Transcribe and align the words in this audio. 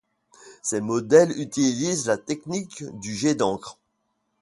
Ces 0.63 0.81
modèles 0.81 1.29
utilisent 1.39 2.07
la 2.07 2.17
technique 2.17 2.83
du 3.01 3.13
jet 3.15 3.35
d'encre. 3.35 3.77